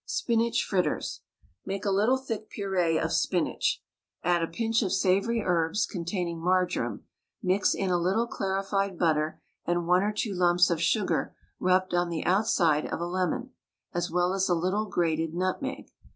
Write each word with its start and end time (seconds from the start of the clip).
SPINACH 0.07 0.65
FRITTERS. 0.65 1.21
Make 1.63 1.85
a 1.85 1.91
little 1.91 2.17
thick 2.17 2.49
puree 2.49 2.97
of 2.97 3.11
spinach, 3.13 3.83
add 4.23 4.41
a 4.41 4.47
pinch 4.47 4.81
of 4.81 4.91
savoury 4.91 5.43
herbs 5.45 5.85
containing 5.85 6.39
marjoram; 6.43 7.03
mix 7.43 7.75
in 7.75 7.91
a 7.91 7.99
little 8.01 8.25
clarified 8.25 8.97
butter 8.97 9.39
and 9.63 9.85
one 9.85 10.01
or 10.01 10.11
two 10.11 10.33
lumps 10.33 10.71
of 10.71 10.81
sugar 10.81 11.35
rubbed 11.59 11.93
on 11.93 12.09
the 12.09 12.25
outside 12.25 12.87
of 12.87 12.99
a 12.99 13.05
lemon, 13.05 13.51
as 13.93 14.09
well 14.09 14.33
as 14.33 14.49
a 14.49 14.55
little 14.55 14.87
grated 14.87 15.35
nutmeg. 15.35 15.91